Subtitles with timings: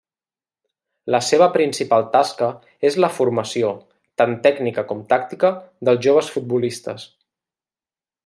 [1.15, 2.47] La seva principal tasca
[2.89, 3.69] és la formació,
[4.23, 5.53] tant tècnica com tàctica,
[5.89, 7.09] dels joves futbolistes.